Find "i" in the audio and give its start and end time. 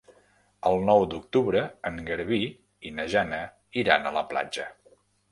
2.91-2.93